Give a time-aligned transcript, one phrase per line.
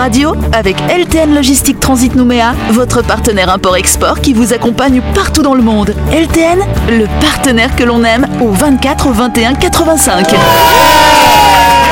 [0.00, 5.60] Radio avec LTN Logistique Transit Nouméa, votre partenaire import-export qui vous accompagne partout dans le
[5.60, 5.94] monde.
[6.10, 6.58] LTN,
[6.88, 10.26] le partenaire que l'on aime au 24 21 85.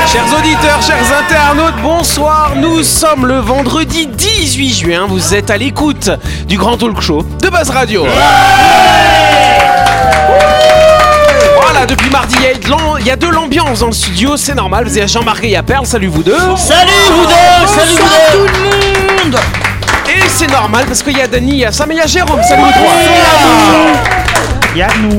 [0.07, 2.53] Chers auditeurs, chers internautes, bonsoir.
[2.55, 5.05] Nous sommes le vendredi 18 juin.
[5.07, 6.09] Vous êtes à l'écoute
[6.47, 8.05] du grand talk show de Buzz Radio.
[11.89, 14.37] Depuis mardi, il y a de l'am- il y a de l'ambiance dans le studio,
[14.37, 14.85] c'est normal.
[14.87, 16.37] Vous êtes Jean-Marc et Perle, salut vous deux.
[16.55, 19.39] Salut vous deux Salut vous deux tout le monde
[20.07, 22.01] Et c'est normal parce qu'il y a Dany, il y a Sam et il y
[22.01, 22.93] a Jérôme, salut vous trois.
[24.75, 25.17] Y'a nous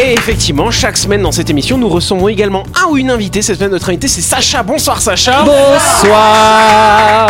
[0.00, 3.42] Et effectivement, chaque semaine dans cette émission, nous recevons également un ou une invitée.
[3.42, 4.62] Cette semaine, notre invité, c'est Sacha.
[4.62, 5.42] Bonsoir Sacha.
[5.44, 7.28] Bonsoir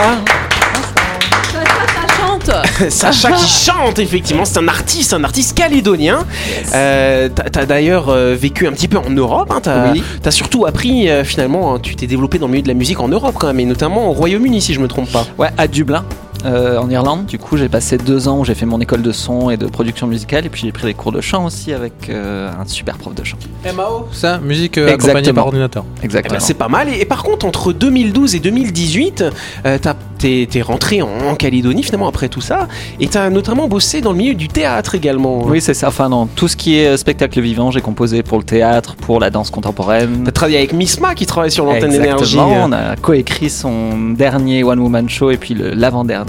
[2.88, 6.26] Sacha qui chante, effectivement, c'est un artiste, un artiste calédonien.
[6.74, 9.50] Euh, t'as d'ailleurs euh, vécu un petit peu en Europe.
[9.50, 10.02] Hein, t'as Oui.
[10.22, 13.00] t'as surtout appris euh, finalement, hein, tu t'es développé dans le milieu de la musique
[13.00, 15.26] en Europe quand même, et notamment au Royaume-Uni si je me trompe pas.
[15.38, 16.04] Ouais, à Dublin,
[16.44, 17.26] euh, en Irlande.
[17.26, 19.66] Du coup, j'ai passé deux ans où j'ai fait mon école de son et de
[19.66, 20.46] production musicale.
[20.46, 23.24] Et puis, j'ai pris des cours de chant aussi avec euh, un super prof de
[23.24, 23.36] chant.
[23.74, 25.84] MAO Ça, musique euh, accompagnée par ordinateur.
[26.00, 26.34] Eh Exactement.
[26.34, 26.88] ben, c'est pas mal.
[26.88, 29.24] Et, et par contre, entre 2012 et 2018,
[29.66, 32.68] euh, t'as- t'es t'es rentré en, en Calédonie finalement après tout ça,
[33.00, 35.44] et t'as notamment bossé dans le milieu du théâtre également.
[35.46, 35.88] oui, c'est ça.
[35.88, 39.30] Enfin, non, tout ce qui est spectacle vivant, j'ai composé pour le théâtre, pour la
[39.30, 40.22] danse contemporaine.
[40.24, 42.36] T'as travaillé avec Misma qui travaille sur l'antenne d'énergie.
[42.38, 42.64] Exactement.
[42.66, 45.72] On a coécrit son dernier One Woman Show et puis le-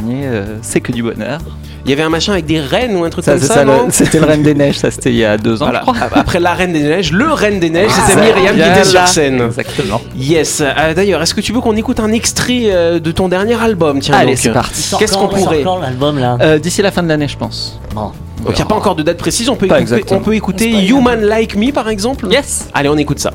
[0.10, 1.40] euh, C'est que du bonheur.
[1.84, 4.20] Il y avait un machin avec des rennes ou un truc Ça, comme ça, C'était
[4.20, 5.80] le Reine des Neiges, ça c'était il y a deux ans, Voilà.
[5.88, 6.08] je crois.
[6.14, 9.08] Après la Reine des Neiges, le Reine des Neiges, Ah, c'était Myriam qui était sur
[9.08, 9.42] scène.
[9.42, 10.00] Exactement.
[10.16, 10.62] Yes.
[10.62, 14.00] Euh, D'ailleurs, est-ce que tu veux qu'on écoute un extrait euh, de ton dernier album?
[14.00, 14.38] Tiens, Allez, donc.
[14.38, 14.94] c'est parti.
[15.00, 16.38] Qu'est-ce qu'on pourrait quand l'album là?
[16.42, 17.80] Euh, D'ici la fin de l'année, je pense.
[17.96, 18.12] Bon.
[18.44, 19.50] Donc, il n'y a pas encore de date précise.
[19.50, 20.20] On peut Pas écouter, exactement.
[20.20, 22.28] on peut écouter Human Like Me, par exemple?
[22.30, 23.32] Yes Allez, on écoute ça.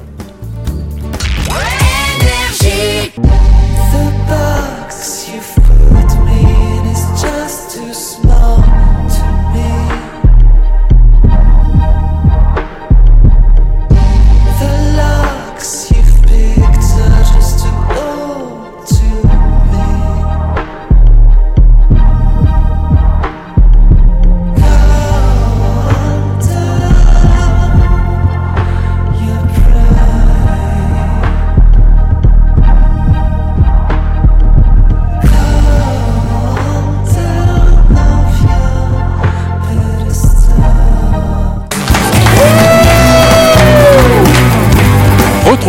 [2.59, 3.46] The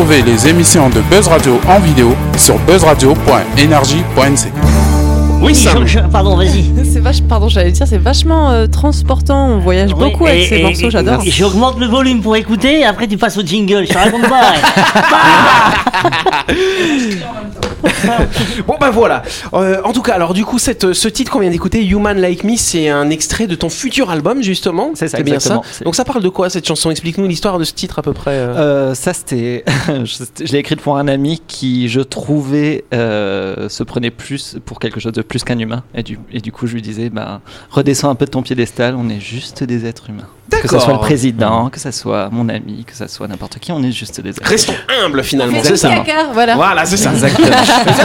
[0.07, 4.53] Retrouvez les émissions de Buzz Radio en vidéo sur buzzradio.energie.nc.
[5.41, 5.85] Oui, je- Sam.
[5.85, 6.72] je- pardon, vas-y.
[6.94, 9.47] C'est vache, pardon, j'allais dire, c'est vachement euh, transportant.
[9.50, 11.22] On voyage Oui, beaucoup et- avec ces et- morceaux, j'adore.
[11.25, 13.85] et J'augmente le volume pour écouter, et après tu passes au jingle.
[13.85, 14.53] Je te raconte pas.
[18.67, 19.21] Bon bah voilà.
[19.53, 22.43] Euh, en tout cas, alors du coup, cette, ce titre qu'on vient d'écouter, Human Like
[22.43, 24.91] Me, c'est un extrait de ton futur album justement.
[24.95, 25.61] C'est ça, bien ça.
[25.83, 26.91] Donc ça parle de quoi cette chanson?
[26.91, 28.31] Explique-nous l'histoire de ce titre à peu près.
[28.31, 28.55] euh.
[28.57, 29.63] Euh, ça, c'était.
[30.03, 34.79] je je l'ai écrite pour un ami qui, je trouvais, euh, se prenait plus pour
[34.79, 35.83] quelque chose de plus qu'un humain.
[35.95, 38.95] Et du, et du coup, je lui disais bah, redescends un peu de ton piédestal,
[38.97, 40.27] on est juste des êtres humains.
[40.49, 43.71] Que ce soit le président, que ce soit mon ami, que ce soit n'importe qui,
[43.73, 44.73] on est juste des êtres Restons
[45.03, 45.59] humbles finalement.
[45.61, 45.91] C'est ça.
[46.33, 46.55] voilà.
[46.55, 47.11] Voilà, c'est ça.
[47.11, 47.47] Exactement.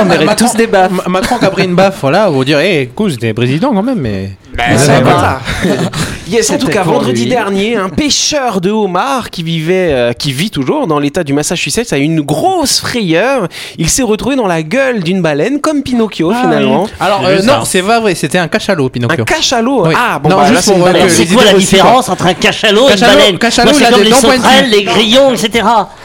[0.00, 0.90] On mérite tous des baffes.
[0.92, 3.82] Ma- Macron qui a pris une baffe, voilà, vous dire, hé, écoute, j'étais président quand
[3.82, 4.32] même, mais.
[4.56, 5.40] Ben, Ouais, c'est ça.
[6.28, 7.30] Yes, en tout cas, vendredi lui.
[7.30, 11.92] dernier, un pêcheur de homards qui vivait, euh, qui vit toujours dans l'état du Massachusetts
[11.92, 13.48] a eu une grosse frayeur.
[13.76, 16.86] Il s'est retrouvé dans la gueule d'une baleine, comme Pinocchio finalement.
[17.00, 19.24] Alors, J'ai euh, non, c'est pas vrai, c'était un cachalot, Un Pinocchio.
[19.24, 19.86] cachalot.
[19.88, 19.94] Oui.
[19.98, 21.08] Ah bon, Non, bah, juste là, c'est pour, une euh, baleine.
[21.08, 24.12] que C'est quoi la différence entre un cachalot et une baleine cachalot, c'est comme les
[24.12, 25.50] sauterelles, les grillons, etc.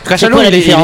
[0.04, 0.40] C'est Cachalot,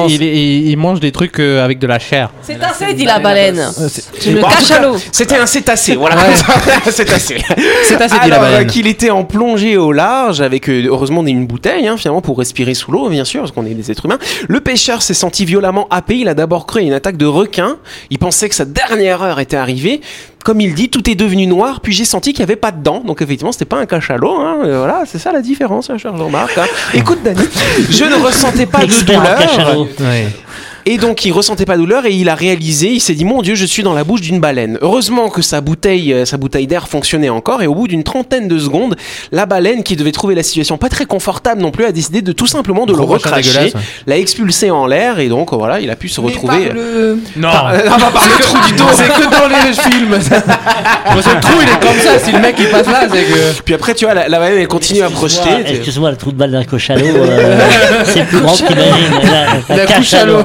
[0.10, 2.30] il, mange des trucs euh, avec de la chair.
[2.42, 3.58] C'est assez, dit la baleine.
[3.60, 4.98] Euh, c'est- C'est le cachalot.
[5.12, 6.18] C'était un cétacé, voilà.
[6.92, 7.38] cétacé.
[7.86, 8.68] C'est assez dit la Alors euh, baleine.
[8.68, 12.74] qu'il était en plongée au large avec euh, heureusement une bouteille hein, finalement pour respirer
[12.74, 14.20] sous l'eau bien sûr parce qu'on est des êtres humains.
[14.48, 16.18] Le pêcheur s'est senti violemment happé.
[16.18, 17.78] Il a d'abord cru à une attaque de requin.
[18.10, 20.02] Il pensait que sa dernière heure était arrivée.
[20.44, 21.80] Comme il dit, tout est devenu noir.
[21.80, 23.02] Puis j'ai senti qu'il n'y avait pas de dents.
[23.06, 24.36] Donc effectivement, c'était pas un cachalot.
[24.40, 24.58] Hein.
[24.66, 26.58] Euh, Voilà, c'est ça la différence, hein, cher Jean-Marc.
[26.58, 26.66] hein.
[26.94, 27.40] Écoute, Dani,
[27.90, 29.38] je ne ressentais pas de douleur.
[29.38, 29.88] cachalot.
[30.02, 30.28] Ouais.
[30.86, 33.42] Et donc il ressentait pas de douleur et il a réalisé, il s'est dit mon
[33.42, 34.78] Dieu, je suis dans la bouche d'une baleine.
[34.82, 38.48] Heureusement que sa bouteille, euh, sa bouteille d'air fonctionnait encore et au bout d'une trentaine
[38.48, 38.96] de secondes,
[39.32, 42.32] la baleine qui devait trouver la situation pas très confortable non plus a décidé de
[42.34, 43.72] tout simplement de le Gros recracher,
[44.08, 46.70] l'a expulsé en l'air et donc voilà, il a pu se retrouver.
[46.74, 47.16] Non, Euh,
[47.90, 48.84] ah bah, par le trou du dos.
[48.94, 50.10] c'est que dans les films.
[51.14, 52.20] Moi, ce trou, il est comme ça.
[52.20, 53.62] Si le mec il passe là, c'est que.
[53.64, 55.50] Puis après, tu vois, la, la baleine elle continue à projeter.
[55.66, 57.60] Excuse-moi, le trou de balle d'un cachalot, euh,
[58.06, 59.22] c'est plus grand qu'imagine.
[59.70, 60.44] La couchalot.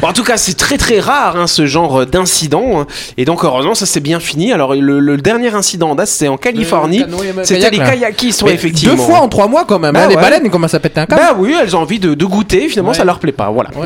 [0.00, 2.86] Bon, en tout cas, c'est très très rare hein, ce genre d'incident.
[3.16, 4.52] Et donc, heureusement, ça s'est bien fini.
[4.52, 7.00] Alors, le, le dernier incident en date, c'est en Californie.
[7.02, 8.94] canoë- C'était kayak, les kayakistes, ouais, effectivement.
[8.94, 9.94] Deux fois en trois mois quand même.
[9.94, 10.22] Bah hein, Les ouais.
[10.22, 11.20] baleines, ils commencent à péter un câble.
[11.22, 12.68] Bah oui, elles ont envie de, de goûter.
[12.68, 12.96] Finalement, Ouais.
[12.96, 13.50] ça leur plaît pas.
[13.50, 13.70] Voilà.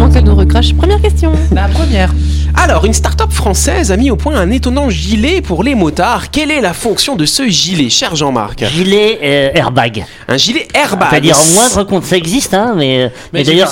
[0.00, 0.72] Heureusement qu'elle nous recrache.
[0.74, 1.32] Première question.
[1.52, 2.10] La première.
[2.56, 6.30] Alors, une start-up française a mis au point un étonnant gilet pour les motards.
[6.30, 8.64] Quelle est la fonction de ce gilet, cher Jean-Marc?
[8.64, 10.04] Gilet euh, airbag.
[10.26, 11.08] Un gilet airbag.
[11.10, 13.70] C'est-à-dire au moindre contact, ça existe, hein, mais, mais, Mais j'ai d'ailleurs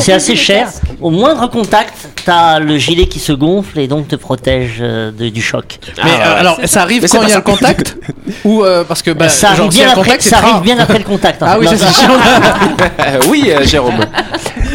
[0.00, 0.68] c'est assez cher.
[1.00, 1.94] Au moindre contact,
[2.24, 5.78] t'as le gilet qui se gonfle et donc te protège euh, de- du choc.
[6.04, 7.96] Mais Ah, euh, alors, ça arrive Mais quand il y a le contact
[8.44, 10.54] Ou euh, parce que bah, ça genre, arrive, bien après, contact, c'est ça très arrive
[10.54, 10.62] rare.
[10.64, 11.42] bien après le contact.
[11.42, 13.04] en Ah oui, c'est.
[13.04, 14.00] Euh, oui, euh, Jérôme.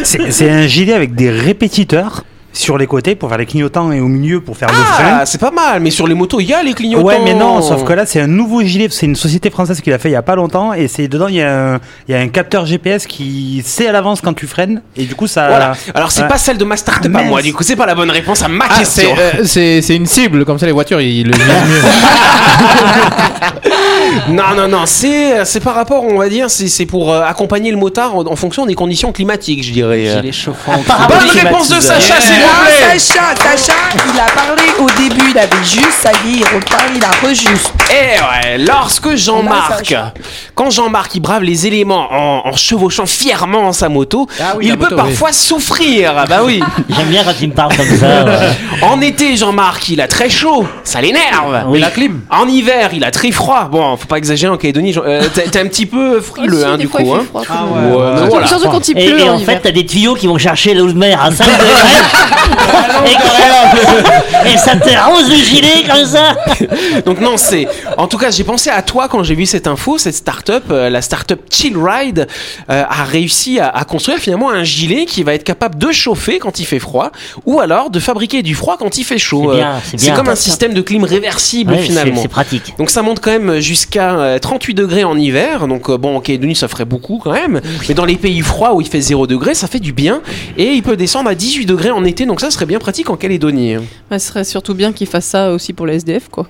[0.02, 2.24] C'est un gilet avec des répétiteurs
[2.58, 5.18] sur les côtés pour faire les clignotants et au milieu pour faire le frein.
[5.20, 5.80] Ah, c'est pas mal.
[5.80, 7.04] Mais sur les motos, il y a les clignotants.
[7.06, 8.88] Ouais, mais non, sauf que là, c'est un nouveau gilet.
[8.90, 10.72] C'est une société française qui l'a fait il y a pas longtemps.
[10.72, 13.86] Et c'est dedans, il y, a un- il y a un capteur GPS qui sait
[13.86, 14.82] à l'avance quand tu freines.
[14.96, 15.48] Et du coup, ça.
[15.48, 15.72] Voilà.
[15.94, 16.28] Alors, c'est Ouais.
[16.28, 17.28] pas celle de ma start-up à Mince.
[17.28, 17.42] moi.
[17.42, 19.08] Du coup, c'est pas la bonne réponse à ma Ah, question.
[19.16, 21.38] c'est euh, c'est- c'est une cible, comme ça les voitures ils le mieux.
[24.30, 27.70] Non, non, non, c'est c'est par rapport, on va dire, c'est c'est pour euh, accompagner
[27.70, 30.06] le motard en, en fonction des conditions climatiques, je dirais.
[30.06, 30.72] Gilet chauffant.
[31.08, 32.98] Bonne réponse de Sacha, s'il vous Ah, plaît.
[32.98, 33.72] Sacha, Sacha,
[34.12, 37.10] il a parlé au début, il avait juste, ça y est, il reparle, il a
[37.26, 37.72] rejuste.
[37.90, 39.94] Eh ouais, lorsque Jean-Marc,
[40.54, 44.76] quand Jean-Marc il brave les éléments en, en chevauchant fièrement sa moto, Ah oui, il
[44.76, 45.02] peut moto, oui.
[45.10, 46.12] parfois souffrir.
[46.16, 46.60] Ah Bah oui.
[46.88, 48.24] J'aime bien quand il me parle comme ça.
[48.24, 48.48] ouais.
[48.82, 51.64] En été, Jean-Marc, il a très chaud, ça l'énerve.
[51.68, 51.80] Oui.
[51.80, 52.20] La clim.
[52.30, 53.68] En hiver, il a très froid.
[53.70, 54.94] Bon, faut pas exagérer en Calédonie.
[54.98, 57.14] Euh, T'es un petit peu frileux, Aussi, hein, du coup.
[57.14, 57.22] Hein.
[57.28, 57.96] froid, quand Ah ouais.
[57.96, 58.46] Ouais, Surtout- voilà.
[58.46, 60.86] Surtout quand il pleut et en en fait, t'as des tuyaux qui vont chercher l'eau
[60.92, 61.56] de mer à 5 degrés.
[63.06, 66.36] et, et ça t'arrose le gilet comme ça.
[67.04, 67.66] Donc non, c'est.
[67.96, 69.98] En tout cas, j'ai pensé à toi quand j'ai vu cette info.
[69.98, 72.26] Cette start-up, euh, la start-up Chill Ride,
[72.70, 76.38] euh, a réussi à, à construire finalement un gilet qui va être capable de chauffer
[76.38, 77.10] quand il fait froid,
[77.46, 79.52] ou alors de fabriquer du froid quand il fait chaud.
[79.84, 82.20] C'est bien, Euh, comme un système de clim réversible Ouais, finalement.
[82.22, 82.74] c'est pratique.
[82.78, 85.66] Donc ça monte quand même jusqu'à euh, 38 degrés en hiver.
[85.68, 87.60] Donc bon, en Calédonie ça ferait beaucoup quand même.
[87.88, 90.20] Mais dans les pays froids où il fait 0 degré, ça fait du bien.
[90.56, 92.26] Et il peut descendre à 18 degrés en été.
[92.28, 93.76] Donc ça serait bien pratique en Calédonie.
[94.10, 96.46] Bah, ce serait surtout bien qu'ils fassent ça aussi pour les SDF, quoi.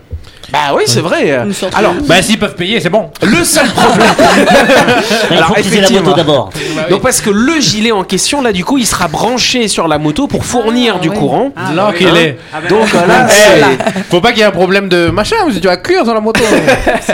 [0.53, 1.39] Bah oui, c'est vrai.
[1.75, 3.11] Alors, Bah s'ils peuvent payer, c'est bon.
[3.23, 4.09] le seul problème.
[4.19, 4.25] Mais
[5.31, 6.51] il Alors, faut la moto d'abord.
[6.91, 9.99] Donc parce que le gilet en question, là du coup, il sera branché sur la
[9.99, 11.53] moto pour fournir Ah, du courant.
[11.75, 12.39] Là qu'il Hein est.
[12.69, 15.53] Donc euh, là, Eh, c'est- Faut pas qu'il y ait un problème de machin, que
[15.59, 16.43] tu vas cuire dans la moto.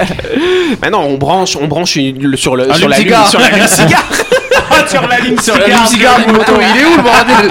[0.80, 3.28] maintenant on branche, on branche une- sur le Un sur la allume-cigare.
[3.28, 4.08] sur la cigare.
[4.88, 6.18] sur la ligne Sur la cigare.
[6.20, 7.50] d'une moto, il est où le bordel?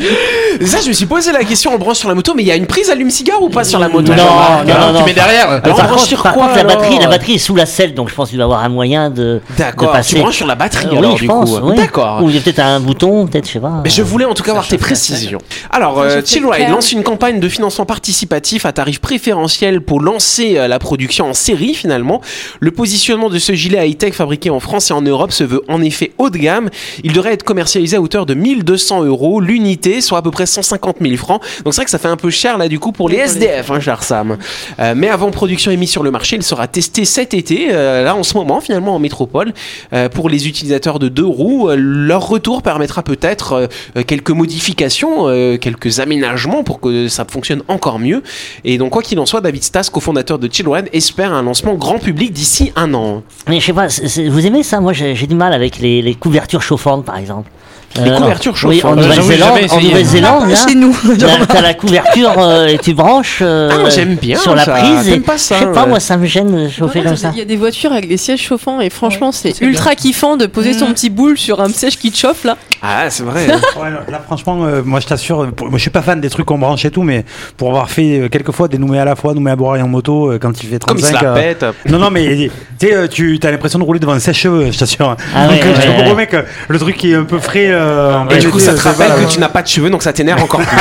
[0.66, 2.50] Ça, je me suis posé la question, on branche sur la moto, mais il y
[2.50, 4.12] a une prise allume-cigare ou pas sur la moto?
[4.12, 4.24] Non,
[4.66, 4.98] non, non, non.
[5.00, 5.48] Tu mets derrière.
[5.48, 6.76] Alors, par on branche contre, sur quoi, contre, la alors?
[6.76, 8.68] batterie, la batterie est sous la selle, donc je pense qu'il va y avoir un
[8.68, 11.58] moyen de, D'accord, tu branches sur la batterie Euh, alors oui, je du pense.
[11.58, 11.66] coup.
[11.70, 11.76] oui.
[11.76, 12.22] D'accord.
[12.22, 13.80] Ou il y a peut-être un bouton, peut-être, je sais pas.
[13.84, 15.38] Mais je voulais en tout cas avoir tes précisions.
[15.70, 16.70] Alors, euh, Chillride clair.
[16.70, 21.34] lance une campagne de financement participatif à tarif préférentiel pour lancer euh, la production en
[21.34, 22.20] série finalement.
[22.60, 25.80] Le positionnement de ce gilet high-tech fabriqué en France et en Europe se veut en
[25.82, 26.68] effet haut de gamme.
[27.02, 30.96] Il devrait être commercialisé à hauteur de 1200 euros l'unité, soit à peu près 150
[31.00, 31.40] 000 francs.
[31.64, 33.70] Donc c'est vrai que ça fait un peu cher là du coup pour les SDF,
[33.70, 34.36] hein, cher Sam.
[34.78, 38.04] Euh, mais avant production et mise sur le marché, il sera testé cet été, euh,
[38.04, 39.52] là en ce moment finalement en métropole,
[39.92, 41.68] euh, pour les utilisateurs de deux roues.
[41.68, 43.68] Euh, leur retour permettra peut-être
[44.06, 45.26] quelques modifications,
[45.58, 48.22] quelques aménagements pour que ça fonctionne encore mieux.
[48.64, 51.98] Et donc quoi qu'il en soit, David Stas, cofondateur de Chillrun, espère un lancement grand
[51.98, 53.22] public d'ici un an.
[53.48, 53.86] Mais je sais pas,
[54.28, 54.80] vous aimez ça?
[54.80, 57.50] Moi, j'ai j'ai du mal avec les, les couvertures chauffantes, par exemple.
[57.96, 58.98] Les couvertures Oui, en chauffantes.
[58.98, 59.80] Euh, j'avoue, j'ai Nouvelle-Zélande, en.
[59.80, 60.96] Nouvelle-Zélande, Pas là, chez nous.
[61.18, 64.72] t'as- t'as la couverture euh, et tu branches euh, Ah, j'aime bien sur la ça.
[64.74, 65.08] prise.
[65.08, 65.88] et- pas ça, Je sais pas, ouais.
[65.88, 67.30] moi, ça me gêne de chauffer Ouais, comme ça.
[67.32, 70.36] Il y a des voitures avec des sièges chauffants et franchement, c'est c'est ultra kiffant
[70.36, 70.78] de poser Mm.
[70.78, 72.56] son petit boule sur un siège qui te chauffe là.
[72.82, 73.46] Ah, c'est vrai.
[73.80, 76.46] Ouais, là, franchement, euh, moi je t'assure, euh, moi je suis pas fan des trucs
[76.46, 77.24] qu'on branche et tout, mais
[77.56, 79.82] pour avoir fait euh, quelques fois des noumés à la fois, noumés à boire et
[79.82, 81.18] en moto, euh, quand il fait Comme il 35.
[81.18, 81.64] se la euh, pète.
[81.86, 83.06] non, non, mais tu euh,
[83.42, 85.16] as l'impression de rouler devant un sèche-cheveux, je t'assure.
[85.34, 87.68] Ah donc euh, je promets que le truc qui est un peu frais.
[87.80, 89.90] Euh, Et bah, du coup, ça te c'est rappelle que tu n'as pas de cheveux,
[89.90, 90.78] donc ça t'énerve encore plus.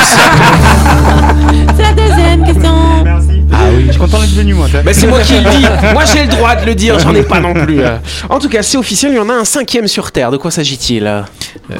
[1.75, 2.73] C'est la deuxième question.
[3.03, 3.27] Merci.
[3.51, 4.67] Ah oui, je suis content d'être venu, moi.
[4.85, 5.65] Mais c'est moi qui le dis.
[5.93, 6.97] Moi, j'ai le droit de le dire.
[6.99, 7.81] J'en ai pas non plus.
[8.29, 9.11] En tout cas, c'est officiel.
[9.13, 10.31] Il y en a un cinquième sur Terre.
[10.31, 11.23] De quoi s'agit-il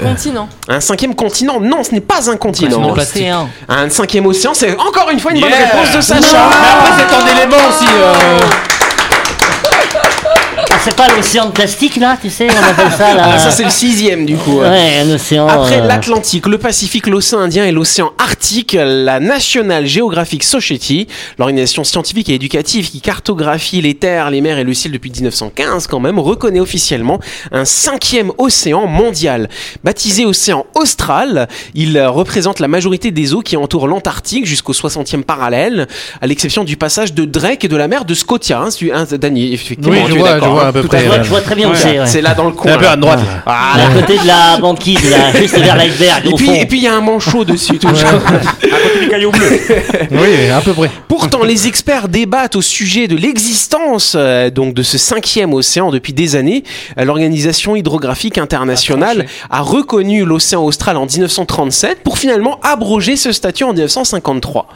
[0.04, 0.50] Continent.
[0.68, 1.60] Un cinquième continent?
[1.62, 2.94] Non, ce n'est pas un continent.
[2.94, 3.22] Plastique.
[3.24, 3.50] Océan.
[3.68, 4.54] Un cinquième océan.
[4.54, 6.38] C'est encore une fois une bonne réponse de Mais Sacha.
[6.48, 7.86] après, c'est en élément aussi.
[7.86, 8.79] euh, Ah,
[10.90, 13.32] c'est pas l'océan de plastique là, tu sais, on appelle ça là.
[13.34, 14.60] Ah, ça c'est le sixième du coup.
[14.60, 15.48] Ouais, un océan.
[15.48, 21.84] Après euh, l'Atlantique, le Pacifique, l'océan Indien et l'océan Arctique, la National Geographic Society, l'organisation
[21.84, 26.00] scientifique et éducative qui cartographie les terres, les mers et le ciel depuis 1915 quand
[26.00, 27.20] même, reconnaît officiellement
[27.52, 29.50] un cinquième océan mondial.
[29.84, 35.88] Baptisé océan austral, il représente la majorité des eaux qui entourent l'Antarctique jusqu'au 60e parallèle,
[36.22, 38.62] à l'exception du passage de Drake et de la mer de Scotia.
[38.62, 41.08] Hein, hein, Danny, effectivement, Oui, je tu es vois, d'accord, je vois hein, peu tout
[41.08, 41.24] près.
[41.24, 42.00] Je vois très bien où Ouais, c'est.
[42.00, 42.06] ouais.
[42.08, 42.74] C'est là dans le coin.
[42.74, 42.92] Un peu là.
[42.92, 43.20] à droite.
[43.46, 44.02] À Voilà.
[44.02, 46.26] côté de la banquise, là, juste vers l'iceberg.
[46.26, 46.54] Et au puis, fond.
[46.54, 47.78] et puis il y a un manchot dessus.
[47.78, 47.98] toujours.
[49.02, 49.60] Les cailloux bleus.
[50.12, 50.90] Oui, à peu près.
[51.08, 56.14] Pourtant, les experts débattent au sujet de l'existence euh, donc de ce cinquième océan depuis
[56.14, 56.64] des années.
[56.98, 63.64] Euh, L'organisation hydrographique internationale a reconnu l'océan austral en 1937 pour finalement abroger ce statut
[63.64, 64.68] en 1953.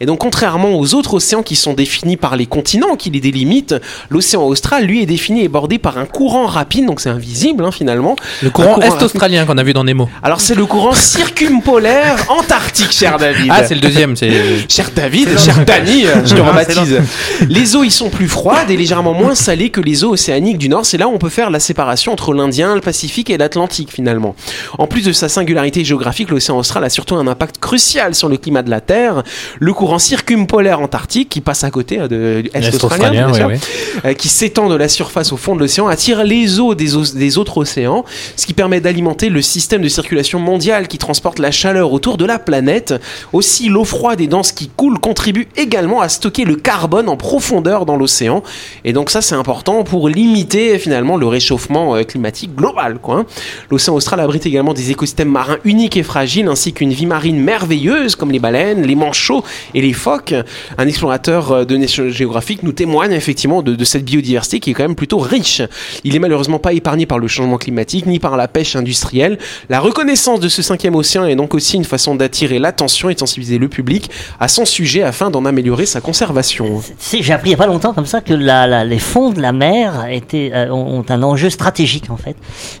[0.00, 3.74] Et donc, contrairement aux autres océans qui sont définis par les continents qui les délimitent,
[4.10, 7.70] l'océan austral, lui, est défini et bordé par un courant rapide, donc c'est invisible hein,
[7.70, 8.16] finalement.
[8.42, 10.08] Le courant est-australien qu'on a vu dans Nemo.
[10.22, 13.50] Alors, c'est le courant circumpolaire antarctique, cher David.
[13.50, 14.16] Ah, c'est le deuxième.
[14.16, 14.30] C'est
[14.68, 17.00] Cher David, cher Danny, euh, je te rebaptise.
[17.48, 20.68] Les eaux y sont plus froides et légèrement moins salées que les eaux océaniques du
[20.68, 20.86] Nord.
[20.86, 24.34] C'est là où on peut faire la séparation entre l'Indien, le Pacifique et l'Atlantique finalement.
[24.78, 28.36] En plus de sa singularité géographique, l'océan austral a surtout un impact crucial sur le
[28.36, 29.22] climat de la Terre.
[29.58, 33.48] Le courant circumpolaire antarctique qui passe à côté euh, de est Est australien, australien, bien
[33.48, 36.74] oui, sûr, euh, qui s'étend de la surface au fond de l'océan, attire les eaux
[36.74, 38.04] des, autres océans,
[38.36, 42.24] ce qui permet d'alimenter le système de circulation mondial qui transporte la chaleur autour de
[42.24, 42.94] la planète.
[43.32, 47.86] Aussi, l'eau froide et dense qui coule contribue également à stocker le carbone en profondeur
[47.86, 48.42] dans l'océan.
[48.84, 52.98] Et donc ça, c'est important pour limiter finalement le réchauffement euh, climatique global.
[53.08, 53.26] hein.
[53.70, 58.16] L'océan austral abrite également des écosystèmes marins uniques et fragiles, ainsi qu'une vie marine merveilleuse
[58.16, 60.34] comme les baleines, les manchots et les phoques.
[60.78, 64.84] Un explorateur euh, de National Geographic nous témoigne effectivement de cette biodiversité qui est quand
[64.84, 65.62] même plutôt riche.
[66.04, 69.38] Il est malheureusement pas épargné par le changement climatique ni par la pêche industrielle.
[69.68, 73.18] La reconnaissance de ce cinquième océan est donc aussi une façon d'attirer l'attention et de
[73.18, 76.82] sensibiliser le public à son sujet afin d'en améliorer sa conservation.
[77.12, 79.40] J'ai appris il n'y a pas longtemps comme ça que la, la- les fonds de
[79.40, 82.36] la mer étaient, euh, ont ont un enjeu stratégique en fait.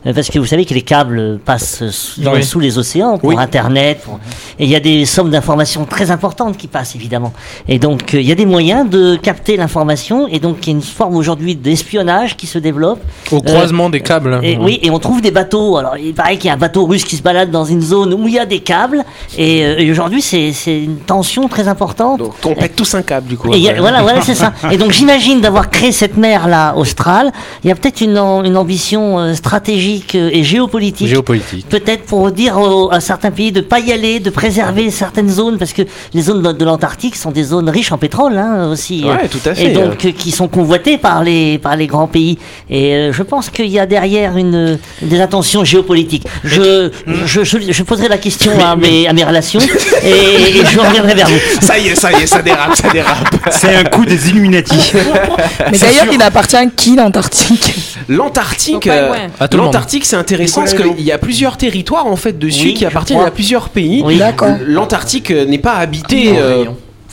[0.06, 2.44] Euh, Parce que vous savez que les câbles passent sous, dans- Oui.
[2.44, 3.36] sous les océans pour Oui.
[3.38, 4.00] Internet.
[4.04, 4.20] pour-
[4.58, 7.32] Et il y a des sommes d'informations très importantes qui passent évidemment.
[7.68, 10.26] Et donc euh, il y a des moyens de capter l'information.
[10.28, 13.00] Et donc il y a une forme aujourd'hui d'espionnage qui se développe.
[13.30, 14.40] au Euh, croisement des câbles.
[14.42, 15.76] Et, oui, et on trouve des bateaux.
[15.76, 18.14] Alors, il paraît qu'il y a un bateau russe qui se balade dans une zone
[18.14, 19.04] où il y a des câbles.
[19.36, 22.18] Et, euh, et aujourd'hui, c'est une tension très importante.
[22.20, 23.52] Donc on pète tous un câble du coup.
[23.52, 24.52] Et a- voilà, voilà, c'est ça.
[24.72, 27.30] Et donc j'imagine d'avoir créé cette mer là australe.
[27.62, 31.08] Il y a peut-être une, am- une ambition euh, stratégique et géopolitique.
[31.08, 31.68] Géopolitique.
[31.68, 35.58] Peut-être pour dire aux- à certains pays de pas y aller, de préserver certaines zones,
[35.58, 39.04] parce que les zones de, de l'Antarctique sont des zones riches en pétrole hein, aussi.
[39.04, 39.70] Ouais, tout à fait.
[39.70, 42.38] Et donc euh, qui sont convoitées par les par les grands pays.
[42.70, 46.26] Et euh, je pense qu'il y a derrière une des intentions géopolitiques.
[46.44, 46.90] Je
[47.32, 49.60] je, je, je poserai la question à mes à mes relations
[50.04, 51.40] et, et je reviendrai vers vous.
[51.60, 53.34] Ça y est, ça y est, ça dérape, ça dérape.
[53.50, 54.92] C'est un coup des Illuminati.
[55.70, 57.74] Mais d'ailleurs, il appartient à qui l'Antarctique?
[58.08, 59.14] L'Antarctique, euh,
[59.52, 63.20] l'Antarctique, c'est intéressant parce qu'il y a plusieurs territoires en fait dessus Oui, qui appartiennent
[63.20, 64.02] à plusieurs pays.
[64.04, 64.18] Oui.
[64.18, 64.56] D'accord.
[64.66, 66.64] L'Antarctique n'est pas habité euh,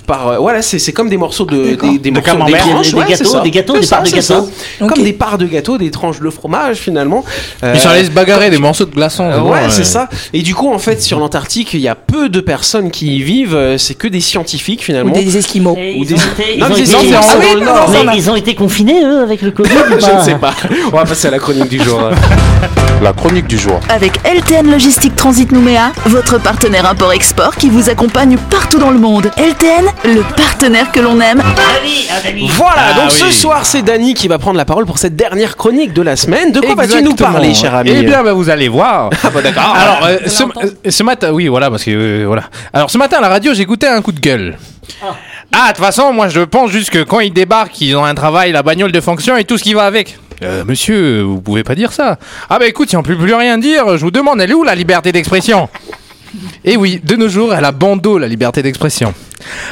[0.05, 2.59] par euh, voilà, c'est c'est comme des morceaux de des, des morceaux camembert.
[2.59, 4.49] tranches, Des- des ouais, gâteaux, des gâteaux, des ça, parts de gâteaux.
[4.79, 7.23] Comme des parts de gâteaux, des tranches de fromage finalement.
[7.63, 9.23] Euh, Ils sont allés se bagarrer des morceaux de glaçons.
[9.29, 9.69] euh, ouais, euh.
[9.69, 10.09] c'est ça.
[10.33, 13.21] Et du coup, en fait, sur l'Antarctique, il y a peu de personnes qui y
[13.21, 13.55] vivent.
[13.55, 15.13] euh, C'est que des scientifiques Ou finalement.
[15.13, 16.67] des Esquimaux Et Ou ils des- ont été, Non,
[18.13, 20.53] ils ont mais été- confinés eux avec le Covid ou Je ne sais pas.
[20.91, 22.01] On va passer à la chronique du jour.
[23.01, 23.79] La chronique du jour.
[23.89, 29.31] Avec LTN Logistique Transit Nouméa, votre partenaire import-export qui vous accompagne partout dans le monde.
[29.37, 31.41] LTN, le partenaire que l'on aime.
[32.49, 35.55] Voilà, Ah donc ce soir, c'est Dany qui va prendre la parole pour cette dernière
[35.57, 36.51] chronique de la semaine.
[36.51, 39.09] De quoi vas-tu nous parler, cher ami Eh bien, bah, vous allez voir.
[39.23, 39.75] Ah bah d'accord.
[39.75, 42.43] Alors, euh, ce, euh, ce matin, oui, voilà, parce que euh, voilà.
[42.73, 44.57] Alors, ce matin à la radio, j'écoutais un coup de gueule.
[45.53, 48.15] Ah, de toute façon, moi, je pense juste que quand ils débarquent, ils ont un
[48.15, 50.17] travail, la bagnole de fonction et tout ce qui va avec.
[50.43, 52.17] Euh, monsieur, vous pouvez pas dire ça.
[52.49, 54.63] Ah bah écoute, si on peut plus rien dire, je vous demande, elle est où
[54.63, 55.69] la liberté d'expression?
[56.63, 59.13] Eh oui, de nos jours, elle a bandeau la liberté d'expression.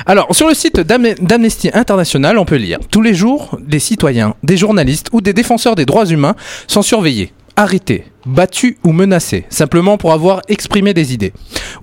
[0.05, 4.35] Alors, sur le site d'Am- d'Amnesty International, on peut lire Tous les jours, des citoyens,
[4.43, 6.35] des journalistes ou des défenseurs des droits humains
[6.67, 11.33] sont surveillés, arrêtés, battus ou menacés, simplement pour avoir exprimé des idées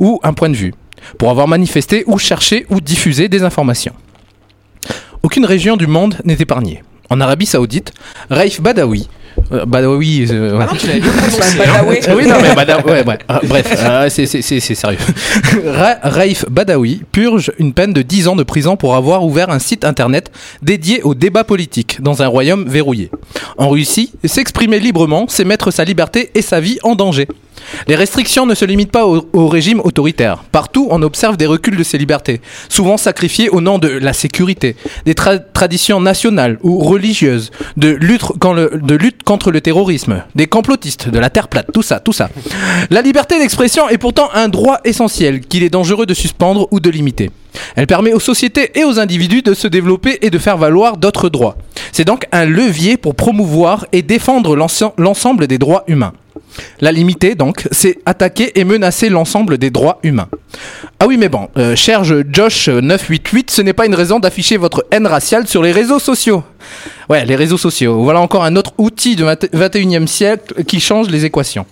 [0.01, 0.75] ou un point de vue,
[1.19, 3.95] pour avoir manifesté ou cherché ou diffusé des informations.
[5.23, 6.83] Aucune région du monde n'est épargnée.
[7.11, 7.93] En Arabie Saoudite,
[8.31, 9.09] Raif Badawi,
[9.53, 10.27] Euh, Badawi.
[10.31, 10.65] euh, ouais.
[10.69, 11.01] Ah non, tu l'avais.
[11.59, 11.99] Badawi.
[12.09, 13.19] Euh, oui, non, mais Bada- ouais, ouais.
[13.29, 14.27] Ah, bref, euh, c'est-
[14.75, 14.99] sérieux.
[15.67, 19.59] Ra- Raif Badawi purge une peine de 10 ans de prison pour avoir ouvert un
[19.59, 20.31] site internet
[20.63, 23.11] dédié au débat politique dans un royaume verrouillé.
[23.59, 27.29] En Russie, s'exprimer librement, c'est mettre sa liberté et sa vie en danger.
[27.89, 30.43] Les restrictions ne se limitent pas au, au régime autoritaire.
[30.53, 34.77] Partout, on observe des reculs de ces libertés, souvent sacrifiés au nom de la sécurité,
[35.05, 41.31] des tra- traditions nationales ou religieuses, de lutte, contre le terrorisme, des complotistes, de la
[41.31, 42.29] terre plate, tout ça, tout ça.
[42.91, 46.91] La liberté d'expression est pourtant un droit essentiel qu'il est dangereux de suspendre ou de
[46.91, 47.31] limiter.
[47.75, 51.29] Elle permet aux sociétés et aux individus de se développer et de faire valoir d'autres
[51.31, 51.57] droits.
[51.93, 56.13] C'est donc un levier pour promouvoir et défendre l'ense- l'ensemble des droits humains.
[56.81, 60.29] La limiter, donc, c'est attaquer et menacer l'ensemble des droits humains.
[61.01, 64.87] Ah oui, mais bon, euh, cher je- Josh988, ce n'est pas une raison d'afficher votre
[64.91, 66.43] haine raciale sur les réseaux sociaux.
[67.09, 68.03] Ouais, les réseaux sociaux.
[68.03, 71.67] Voilà encore un autre outil du 21e siècle qui change les équations.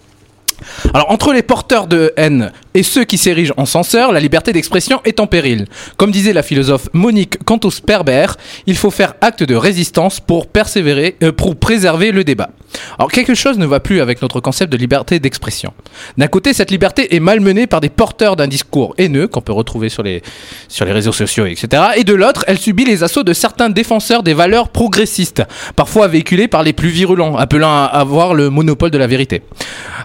[0.95, 5.00] Alors, entre les porteurs de haine et ceux qui s'érigent en censeurs, la liberté d'expression
[5.05, 5.67] est en péril.
[5.97, 8.26] Comme disait la philosophe Monique Cantos-Perber,
[8.67, 12.50] il faut faire acte de résistance pour persévérer, euh, pour préserver le débat.
[12.99, 15.73] Alors, quelque chose ne va plus avec notre concept de liberté d'expression.
[16.19, 19.88] D'un côté, cette liberté est malmenée par des porteurs d'un discours haineux qu'on peut retrouver
[19.88, 20.23] sur les,
[20.69, 21.83] sur les réseaux sociaux, etc.
[21.97, 25.43] Et de l'autre, elle subit les assauts de certains défenseurs des valeurs progressistes,
[25.76, 29.43] parfois véhiculés par les plus virulents, appelant à avoir le monopole de la vérité.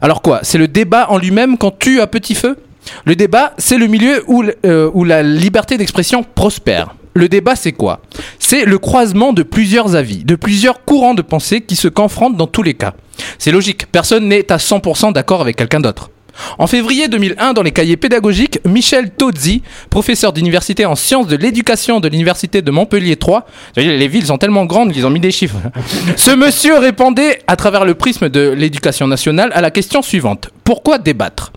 [0.01, 2.57] Alors quoi C'est le débat en lui-même qu'on tue à petit feu?
[3.05, 6.95] Le débat, c'est le milieu où, euh, où la liberté d'expression prospère.
[7.19, 7.99] Le débat, c'est quoi?
[8.39, 12.47] C'est le croisement de plusieurs avis, de plusieurs courants de pensée qui se confrontent dans
[12.47, 12.93] tous les cas.
[13.37, 16.09] C'est logique, personne n'est à 100% d'accord avec quelqu'un d'autre.
[16.57, 21.99] En février 2001, dans les cahiers pédagogiques, Michel Tozzi, professeur d'université en sciences de l'éducation
[21.99, 23.45] de l'université de Montpellier 3, vous
[23.75, 25.57] voyez, les villes sont tellement grandes qu'ils ont mis des chiffres.
[26.15, 30.49] Ce monsieur répondait, à travers le prisme de l'éducation nationale, à la question suivante.
[30.63, 31.51] Pourquoi débattre?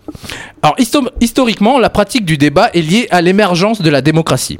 [0.61, 4.59] Alors, histo- historiquement, la pratique du débat est liée à l'émergence de la démocratie.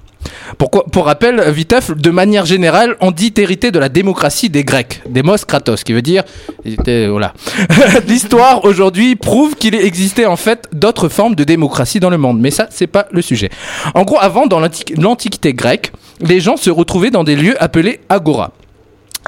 [0.57, 5.37] Pour rappel, Viteuf, de manière générale, on dit hérité de la démocratie des Grecs, Demos
[5.47, 6.23] Kratos, qui veut dire,
[6.65, 7.33] était- voilà.
[8.07, 12.51] L'histoire aujourd'hui prouve qu'il existait en fait d'autres formes de démocratie dans le monde, mais
[12.51, 13.49] ça, c'est pas le sujet.
[13.95, 17.99] En gros, avant, dans l'antiqu- l'antiquité grecque, les gens se retrouvaient dans des lieux appelés
[18.09, 18.51] agora.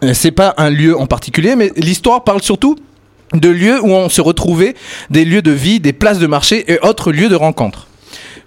[0.03, 2.75] Euh, C'est pas un lieu en particulier, mais l'histoire parle surtout
[3.33, 4.75] de lieux où on se retrouvait,
[5.09, 7.87] des lieux de vie, des places de marché et autres lieux de rencontre.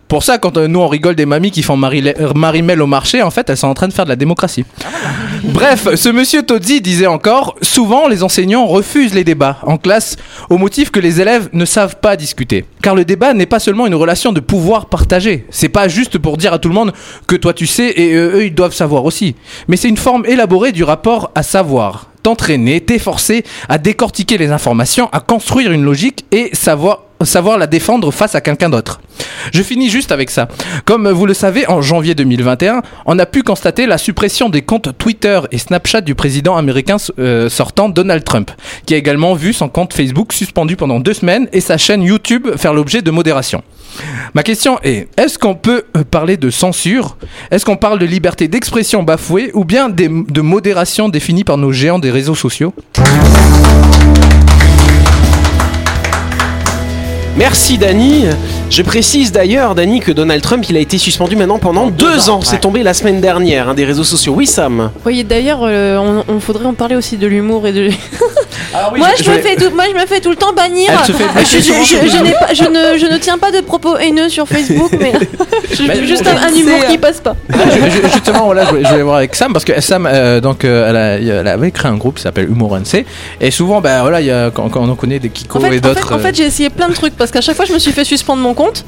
[0.08, 2.86] Pour ça, quand euh, nous on rigole des mamies qui font Marie- euh, Marimel au
[2.86, 4.64] marché, en fait, elles sont en train de faire de la démocratie.
[5.44, 10.16] Bref, ce monsieur Tozzi disait encore Souvent, les enseignants refusent les débats en classe
[10.50, 12.64] au motif que les élèves ne savent pas discuter.
[12.82, 15.46] Car le débat n'est pas seulement une relation de pouvoir partagé.
[15.50, 16.92] C'est pas juste pour dire à tout le monde
[17.26, 19.36] que toi tu sais et euh, eux ils doivent savoir aussi.
[19.68, 22.10] Mais c'est une forme élaborée du rapport à savoir.
[22.28, 28.10] T'entraîner, t'efforcer à décortiquer les informations, à construire une logique et savoir savoir la défendre
[28.10, 29.00] face à quelqu'un d'autre.
[29.50, 30.46] Je finis juste avec ça.
[30.84, 34.96] Comme vous le savez, en janvier 2021, on a pu constater la suppression des comptes
[34.98, 38.50] Twitter et Snapchat du président américain euh, sortant Donald Trump,
[38.84, 42.46] qui a également vu son compte Facebook suspendu pendant deux semaines et sa chaîne YouTube
[42.56, 43.62] faire l'objet de modération.
[44.34, 47.16] Ma question est, est-ce qu'on peut euh, parler de censure?
[47.50, 51.98] Est-ce qu'on parle de liberté d'expression bafouée ou bien de modération définie par nos géants
[51.98, 52.74] des réseaux sociaux?
[57.38, 58.24] Merci Dany.
[58.70, 62.40] Je précise d'ailleurs, Dany, que Donald Trump, il a été suspendu maintenant pendant deux ans.
[62.42, 64.34] C'est tombé la semaine dernière, hein, des réseaux sociaux.
[64.36, 64.90] Oui, Sam.
[65.06, 67.88] Oui, d'ailleurs, euh, on, on faudrait en parler aussi de l'humour et de.
[68.96, 70.90] moi, je, me fais tout, moi, je me fais tout le temps bannir.
[71.08, 75.12] Je, pas- ne, je ne tiens pas de propos haineux sur Facebook, mais
[75.72, 77.36] je- Mais juste un, humour qui passe pas.
[77.48, 80.96] Je- justement, voilà, je voulais, voir avec Sam parce que Sam, euh, donc, euh, elle,
[80.96, 83.04] a- elle avait créé un groupe qui s'appelle Humour NC
[83.40, 85.66] et souvent, ben voilà, il y a, quand, quand on connaît des Kiko En fait,
[85.66, 86.14] et en fait, d'autres.
[86.14, 88.04] en fait, j'ai essayé plein de trucs parce qu'à chaque fois je me suis fait
[88.04, 88.84] suspendre mon compte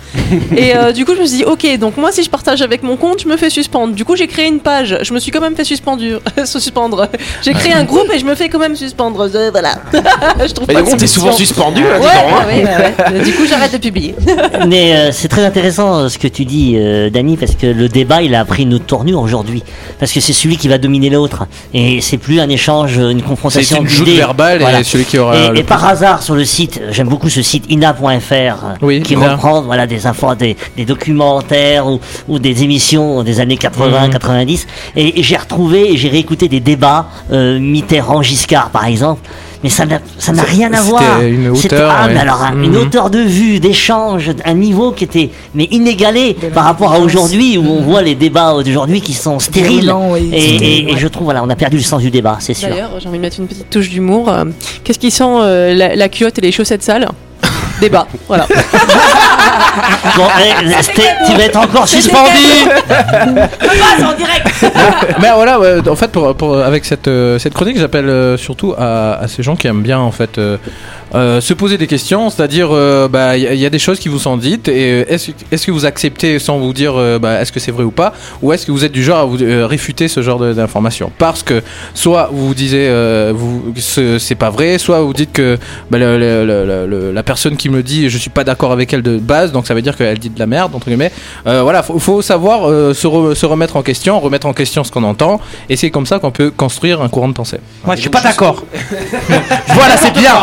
[0.57, 2.83] et euh, du coup je me suis dit ok donc moi si je partage avec
[2.83, 5.31] mon compte je me fais suspendre du coup j'ai créé une page je me suis
[5.31, 7.09] quand même fait suspendu suspendre
[7.45, 9.73] j'ai créé un groupe et je me fais quand même suspendre Euh, voilà
[10.49, 12.47] je trouve Mais pas donc, de t'es souvent suspendu, là, ouais, hein.
[12.49, 13.25] ouais, ouais, ouais.
[13.25, 14.15] du coup j'arrête de publier
[14.69, 17.89] Mais euh, c'est très intéressant euh, ce que tu dis, euh, Dany, parce que le
[17.89, 19.63] débat, il a pris une autre tournure aujourd'hui.
[19.99, 21.47] Parce que c'est celui qui va dominer l'autre.
[21.75, 23.77] Et c'est plus un échange, euh, une confrontation.
[23.77, 26.45] C'est une joute verbale et celui qui aura Et, le et par hasard, sur le
[26.45, 28.53] site, j'aime beaucoup ce site ina.fr, euh,
[28.83, 29.33] Oui, qui Ina.
[29.33, 34.11] reprend voilà, des, infos, des, des documentaires ou, ou des émissions des années 80, Mhm.
[34.11, 34.67] 90.
[34.97, 39.21] Et, et j'ai retrouvé et j'ai réécouté des débats, euh, Mitterrand-Giscard par exemple.
[39.63, 41.21] mais ça n'a ça n'a rien à C'était voir.
[41.23, 42.15] une hauteur, ah, ouais.
[42.15, 42.77] mais alors une Mhm.
[42.81, 47.67] hauteur de vue, d'échange, un niveau qui était mais inégalé par rapport à aujourd'hui où
[47.69, 49.81] on voit les débats d'aujourd'hui qui sont stériles.
[49.83, 50.31] Violents, oui.
[50.33, 52.69] Et, et- et je trouve voilà, on a perdu le sens du débat, c'est sûr.
[52.71, 54.31] D'ailleurs, j'ai envie de mettre une petite touche d'humour.
[54.31, 54.45] Euh,
[54.83, 57.07] Qu'est-ce qui sent euh, la, la culotte et les chaussettes sales?
[57.83, 58.47] Débat, voilà.
[60.17, 60.25] Bon,
[60.83, 62.31] c'était- tu vas être encore suspendu.
[65.21, 68.75] Mais voilà, ouais, en fait, pour, pour- avec cette, euh, cette chronique, j'appelle euh, surtout
[68.77, 70.57] à, à ces gens qui aiment bien en fait euh,
[71.15, 73.79] euh, se poser des questions, c'est-à-dire, euh, bah, il y, a- il y a des
[73.79, 77.19] choses qui vous sont dites, et est-ce est-ce que vous acceptez sans vous dire, euh,
[77.19, 79.25] bah, est-ce que c'est vrai ou pas, ou est-ce que vous êtes du genre à
[79.25, 81.11] vous euh, réfuter ce genre de- d'informations?
[81.19, 81.63] Parce que
[81.95, 85.59] soit vous vous disiez, euh, vous, ce- c'est pas vrai, soit vous dites que
[85.91, 88.45] bah, le- le- le- le- le- la personne qui me le dit, je suis pas
[88.45, 90.89] d'accord avec elle de base, donc ça veut dire qu'elle dit de la merde entre
[90.91, 91.13] guillemets.
[91.47, 94.85] Euh, voilà, faut, faut savoir euh, se, re- se remettre en question, remettre en question
[94.85, 95.41] ce qu'on entend,
[95.71, 97.59] et c'est comme ça qu'on peut construire un courant de pensée.
[97.87, 98.65] Moi, je suis pas d'accord.
[99.79, 100.35] Voilà, c'est bien.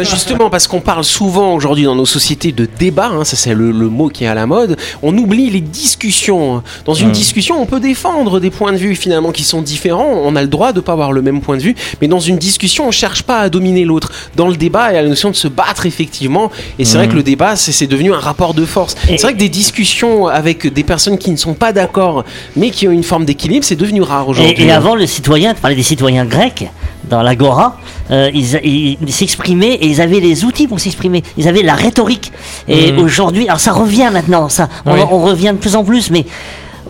[0.02, 3.70] Justement, parce qu'on parle souvent aujourd'hui dans nos sociétés de débat, hein, ça c'est le,
[3.70, 6.62] le mot qui est à la mode, on oublie les discussions.
[6.84, 7.12] Dans une Mm.
[7.12, 10.48] discussion, on peut défendre des points de vue finalement qui sont différents, on a le
[10.48, 13.22] droit de pas avoir le même point de vue, mais dans une discussion, on cherche
[13.22, 14.10] pas à dominer l'autre.
[14.36, 16.98] Dans le débat, il y a la notion de se battre effectivement, et c'est Mm.
[17.00, 18.94] vrai que le débat, c'est c'est devenu un rapport de force.
[19.06, 22.24] C'est vrai que des discussions avec des personnes qui ne sont pas d'accord,
[22.56, 24.54] mais qui ont une forme d'équilibre, c'est devenu rare aujourd'hui.
[24.58, 26.68] Et, et avant, le citoyen, tu parlais des citoyens grecs,
[27.08, 27.76] dans l'agora,
[28.10, 31.22] euh, ils, s'exprimaient et ils avaient les outils pour s'exprimer.
[31.36, 32.32] Ils avaient la rhétorique.
[32.68, 32.98] Et Mhm.
[33.00, 35.00] aujourd'hui, alors ça revient maintenant, ça, on, Oui.
[35.10, 36.24] on revient de plus en plus, mais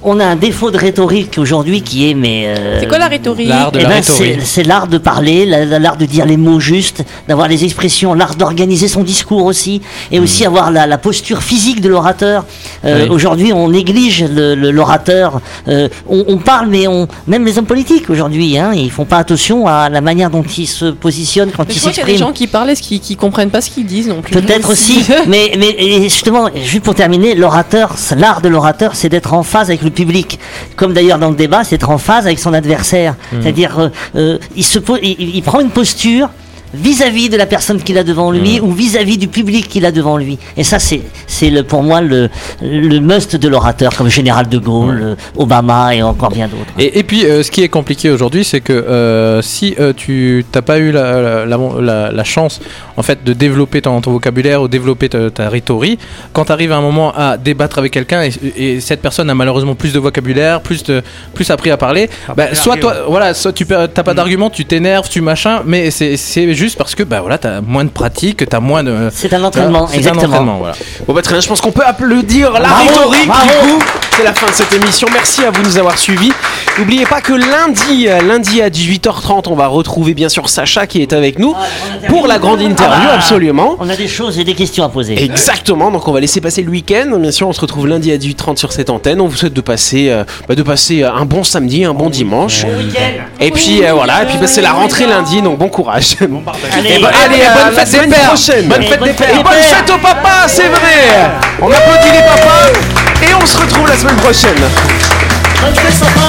[0.05, 3.49] on a un défaut de rhétorique aujourd'hui qui est mais euh, C'est quoi la rhétorique
[3.49, 4.37] L'art de eh la ben, rhétorique.
[4.41, 7.65] c'est- C'est l'art de parler, la- la- l'art de dire les mots justes, d'avoir les
[7.65, 12.45] expressions, l'art d'organiser son discours aussi, et aussi avoir la, la posture physique de l'orateur.
[12.85, 13.09] Euh, Oui.
[13.11, 15.41] Aujourd'hui, on néglige le- le- l'orateur.
[15.69, 19.19] Euh, on, on parle, mais on, même les hommes politiques aujourd'hui, hein, ils font pas
[19.19, 22.05] attention à la manière dont ils se positionnent quand Mais ils crois qu'il y a
[22.07, 22.29] des s'expriment.
[22.29, 24.33] gens qui parlent et qui, qui comprennent pas ce qu'ils disent non plus.
[24.33, 29.43] Peut-être aussi, mais, mais justement, juste pour terminer, l'orateur, l'art de l'orateur, c'est d'être en
[29.43, 30.39] phase avec le public.
[30.77, 33.15] Comme d'ailleurs dans le débat, c'est d'être en phase avec son adversaire.
[33.41, 36.29] C'est-à-dire, euh, euh, il, se il, il prend une posture
[36.75, 40.17] vis-à-vis de la personne qu'il a devant lui ou vis-à-vis du public qu'il a devant
[40.17, 40.39] lui.
[40.57, 42.31] Et ça, c'est, c'est le, pour moi le,
[42.63, 46.73] le must de l'orateur, comme Général de Gaulle, euh, Obama et encore bien d'autres.
[46.79, 50.47] Et, et puis, euh, ce qui est compliqué aujourd'hui, c'est que euh, si euh, tu
[50.51, 52.59] t'as pas eu la, la, la- la- la chance,
[52.97, 56.01] en fait, de développer ton, ton vocabulaire ou développer ta, ta rhétorique,
[56.33, 59.35] quand tu arrives à un moment à débattre avec quelqu'un et, et cette personne a
[59.35, 61.03] malheureusement plus de vocabulaire, plus de
[61.35, 64.65] plus appris à parler, bah, plus soit toi, voilà, soit tu t'as pas d'argument, tu
[64.65, 68.49] t'énerves, tu machin, mais c'est c'est juste parce que bah voilà, t'as moins de pratique,
[68.49, 69.09] t'as moins de.
[69.13, 70.27] C'est un entraînement, C'est un exactement.
[70.27, 70.75] entraînement, voilà.
[71.07, 73.49] Bon bah très bien, je pense qu'on peut applaudir la Bravo, rhétorique bravo.
[73.49, 73.83] du coup.
[74.17, 75.09] C'est la fin de cette émission.
[75.11, 76.33] Merci à vous de nous avoir suivis.
[76.79, 81.01] N'oubliez pas que lundi, euh, lundi à 18h30, on va retrouver bien sûr Sacha qui
[81.01, 81.55] est avec nous
[82.09, 83.15] pour la grande interview, Ah.
[83.15, 83.77] absolument.
[83.81, 85.23] On a des choses et des questions à poser.
[85.23, 87.17] Exactement, donc on va laisser passer le week-end.
[87.19, 89.21] Bien sûr, on se retrouve lundi à 18h30 sur cette antenne.
[89.21, 92.65] On vous souhaite de passer, euh, bah, de passer un bon samedi, un bon dimanche.
[93.41, 96.17] Et puis euh, voilà, et puis bah, c'est la rentrée lundi, donc bon courage.
[96.21, 98.27] Allez, Et bah, allez, allez, euh, bonne fête des pères.
[98.29, 98.69] prochaine.
[98.69, 99.31] Bonne fête des pères.
[99.39, 101.31] Et bonne fête au papa, c'est vrai.
[101.61, 102.69] On applaudit les papas
[103.23, 104.59] et on se retrouve la semaine prochaine.
[105.63, 106.29] Bonne fête, papa.